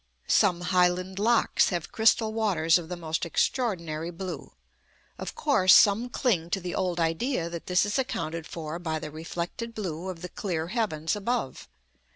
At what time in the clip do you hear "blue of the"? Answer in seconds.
9.75-10.29